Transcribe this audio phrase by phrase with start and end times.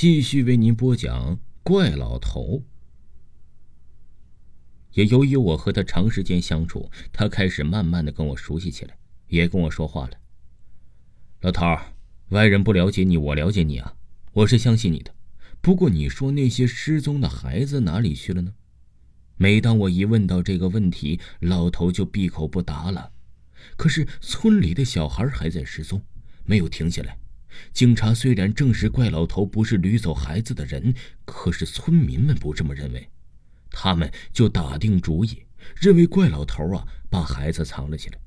[0.00, 2.62] 继续为您播讲怪老头。
[4.92, 10.12] 也由于我和他长时间相处，他开始慢慢的跟我熟悉起来，也跟我说话了。
[11.40, 11.94] 老头儿，
[12.28, 13.96] 外人不了解你，我了解你啊，
[14.34, 15.12] 我是相信你的。
[15.60, 18.54] 不过你说那些失踪的孩子哪里去了呢？
[19.36, 23.10] 每当我一问到这个问题，老头就闭口不答了。
[23.76, 26.00] 可是村里的小孩还在失踪，
[26.44, 27.18] 没有停下来。
[27.72, 30.94] 警察虽然证实怪老头不是掳走孩子的人，
[31.24, 33.10] 可是村民们不这么认为。
[33.70, 35.44] 他们就打定主意，
[35.76, 38.18] 认为怪老头啊把孩子藏了起来。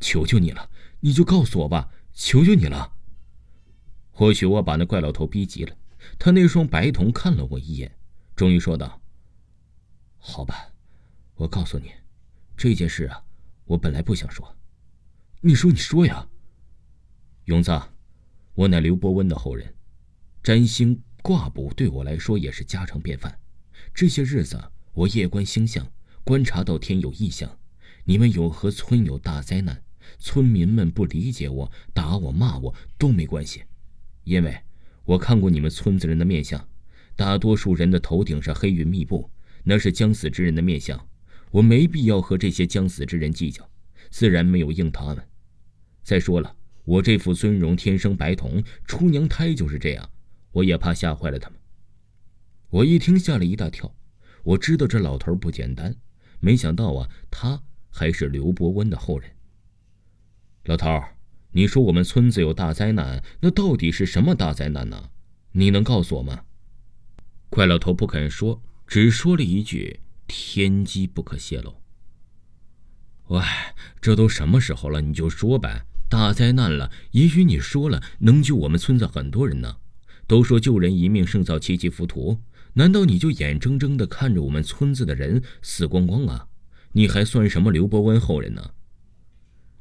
[0.00, 2.92] 求求你了，你就告诉我吧，求求你了。
[4.10, 5.76] 或许我把那怪老头逼急了，
[6.18, 7.96] 他那双白瞳看了我一眼，
[8.34, 9.00] 终于说道
[10.18, 10.68] ：“好吧，
[11.34, 11.92] 我告诉你，
[12.56, 13.22] 这件事啊，
[13.64, 14.56] 我本来不想说。
[15.40, 16.26] 你说，你说呀，
[17.44, 17.80] 勇子，
[18.56, 19.74] 我乃刘伯温的后人，
[20.42, 23.38] 占星卦卜对我来说也是家常便饭。”
[23.92, 24.58] 这些日子，
[24.94, 25.86] 我夜观星象，
[26.24, 27.58] 观察到天有异象。
[28.04, 29.82] 你们有和村有大灾难，
[30.18, 33.62] 村民们不理解我，打我骂我都没关系，
[34.24, 34.58] 因为
[35.04, 36.66] 我看过你们村子人的面相，
[37.14, 39.30] 大多数人的头顶上黑云密布，
[39.64, 41.06] 那是将死之人的面相。
[41.50, 43.68] 我没必要和这些将死之人计较，
[44.08, 45.22] 自然没有应他们。
[46.02, 50.08] 再说了，我这副尊容天生白瞳，出娘胎就是这样，
[50.52, 51.58] 我也怕吓坏了他们。
[52.70, 53.92] 我一听吓了一大跳，
[54.44, 55.96] 我知道这老头不简单，
[56.38, 59.28] 没想到啊，他还是刘伯温的后人。
[60.66, 61.02] 老头，
[61.50, 65.10] 你说我们村子有大灾难，那到底是什么大灾难呢？
[65.52, 66.44] 你能告诉我吗？
[67.50, 71.82] 怪老头不肯说，只说了一句：“天机不可泄露。”
[73.28, 73.42] 喂，
[74.00, 75.84] 这都什么时候了，你就说呗。
[76.08, 79.76] 大灾难了，也许你说了能救我们村子很多人呢。
[80.26, 82.40] 都说救人一命胜造七级浮屠。
[82.74, 86.46] 难道你就眼睁睁的看着我们村子的人死光光啊？
[86.92, 88.72] 你还算什么刘伯温后人呢？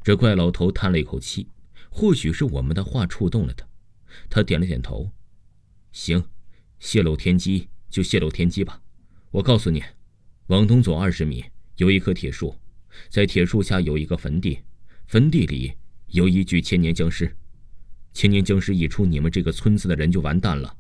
[0.03, 1.49] 这怪老头叹了一口气，
[1.89, 3.67] 或许是我们的话触动了他，
[4.29, 5.11] 他点了点头。
[5.91, 6.23] 行，
[6.79, 8.81] 泄露天机就泄露天机吧。
[9.31, 9.83] 我告诉你，
[10.47, 11.43] 往东走二十米
[11.77, 12.55] 有一棵铁树，
[13.09, 14.59] 在铁树下有一个坟地，
[15.07, 15.73] 坟地里
[16.07, 17.35] 有一具千年僵尸。
[18.13, 20.77] 千年僵尸一出，你们这个村子的人就完蛋了。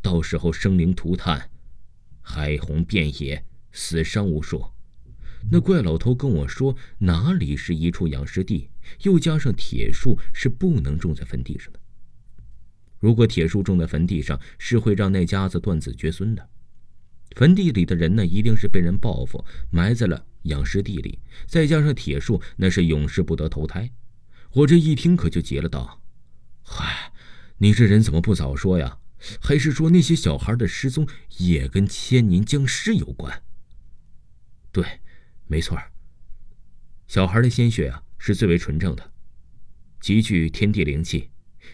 [0.00, 1.50] 到时候生灵涂炭，
[2.20, 4.64] 海洪遍野，死伤无数。
[5.50, 8.70] 那怪老头跟我说，哪里是一处养尸地？
[9.02, 11.80] 又加上铁树是不能种在坟地上的。
[13.00, 16.48] 如果铁树种在坟地上，是会让那家子断子绝孙的。
[17.36, 21.18] 坟地里的人呢，一定是被人报复，埋在了养尸地里。
[21.46, 23.90] 再加上铁树，那是永世不得投胎。
[24.52, 26.02] 我这一听可就急了，道
[26.62, 27.12] ：“嗨，
[27.58, 28.98] 你这人怎么不早说呀？”
[29.40, 31.04] 还是说那些小孩的失踪
[31.38, 33.42] 也跟千年僵尸有关？
[34.70, 35.00] 对，
[35.48, 35.76] 没错
[37.08, 39.12] 小孩的鲜血啊是最为纯正的，
[40.00, 41.30] 极具天地灵气。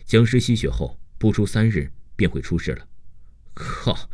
[0.07, 2.89] 僵尸吸血后不出三日便会出事了。
[3.53, 4.09] 靠！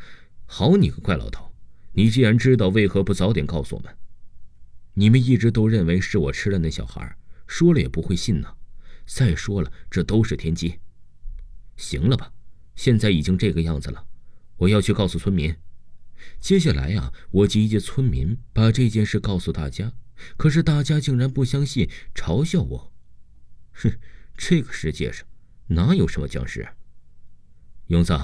[0.44, 1.54] 好你个怪老头，
[1.93, 3.97] 你既然知道，为何不早点告诉我们？
[4.94, 7.16] 你们一直都认为是我吃了那小孩，
[7.50, 8.55] 说了也不会信呢。
[9.05, 10.78] 再说了，这都是天机。
[11.77, 12.33] 行了吧？
[12.77, 14.06] 现在已经这个样子了，
[14.56, 15.55] 我要去告诉村民。
[16.38, 19.93] 接下来呀，我集结村民，把这件事告诉大家。
[20.37, 22.93] 可是大家竟然不相信，嘲笑我。
[23.72, 23.99] 哼，
[24.37, 25.27] 这个世界上
[25.67, 26.69] 哪有什么僵尸？
[27.88, 28.17] 勇子，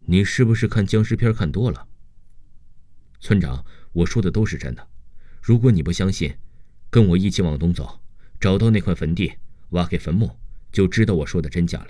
[0.00, 1.88] 你是不是看僵尸片看多了？
[3.18, 3.64] 村长，
[3.94, 4.86] 我说的都是真的。
[5.40, 6.36] 如果你不相信，
[6.90, 8.03] 跟我一起往东走，
[8.44, 9.32] 找到那块坟地，
[9.70, 10.36] 挖开坟墓，
[10.70, 11.86] 就知道我说的真假了。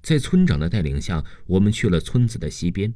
[0.00, 2.94] 在村长的带领下，我们去了村子的西边，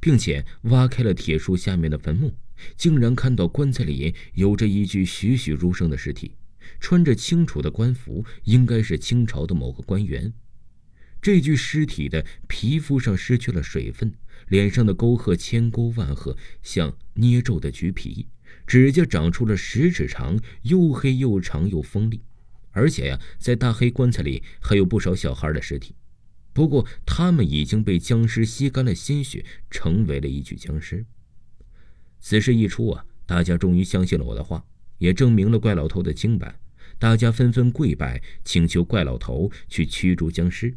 [0.00, 2.34] 并且挖开了铁树下面的坟墓，
[2.76, 6.32] 竟然看到棺材里有着一具栩栩如生的尸体，
[6.80, 10.32] 穿着清楚的官服，应该是清朝的某个官员。
[11.22, 14.12] 这具尸体的皮肤上失去了水分，
[14.48, 18.26] 脸上的沟壑千沟万壑，像捏皱的橘皮，
[18.66, 22.20] 指甲长出了十指长，又黑又长又锋利。
[22.72, 25.94] 而且呀，在大黑棺材里还有不少小孩的尸体。
[26.52, 31.04] 不过，他们已经被僵尸吸干了鲜血，成为了一具僵尸。
[32.18, 34.64] 此事一出啊，大家终于相信了我的话，
[34.98, 36.58] 也证明了怪老头的清白。
[36.98, 40.74] 大家纷纷跪拜，请求怪老头去驱逐僵尸。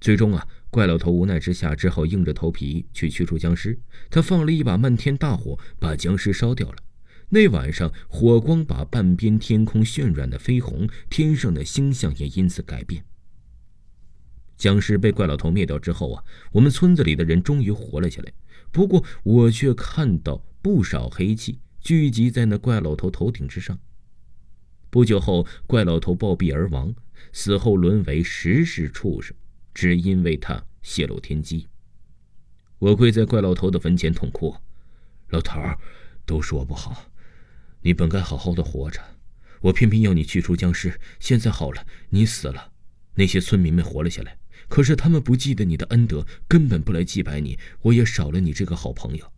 [0.00, 3.78] 最终啊，怪老头无奈之下，只好硬着头皮去驱除僵尸。
[4.10, 6.76] 他放了一把漫天大火，把僵尸烧掉了。
[7.28, 13.04] 那晚上，火光把半边天空渲染的绯红，天上的星象也因此改变。
[14.56, 18.32] 僵尸被怪老头灭掉之后啊，我们村子里的人终于活了下来。
[18.72, 23.78] 不过我却看到不少黑气聚集在那怪老头头顶之上。
[24.90, 26.92] 不久后，怪老头暴毙而亡，
[27.32, 29.36] 死后沦为食尸畜生，
[29.74, 31.66] 只因为他泄露天机。
[32.78, 34.56] 我跪在怪老头的坟前痛哭
[35.28, 35.78] ：“老头儿，
[36.24, 37.10] 都说不好，
[37.82, 39.00] 你本该好好的活着，
[39.60, 41.00] 我偏偏要你去除僵尸。
[41.18, 42.72] 现在好了，你死了，
[43.14, 49.30] 那些村民们活了下来。”可是他们不记得你的恩德，根本不来祭拜你，我也少了你这个好朋友。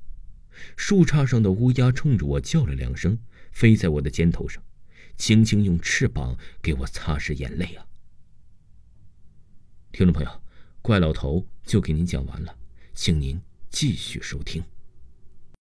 [0.77, 3.19] 树杈上的乌鸦冲着我叫了两声，
[3.51, 4.63] 飞在我的肩头上，
[5.17, 7.85] 轻轻用翅膀给我擦拭眼泪啊。
[9.97, 10.31] 听众朋友，
[10.83, 12.55] 怪老头就给您讲完了，
[12.93, 13.41] 请您
[13.71, 14.63] 继续收听。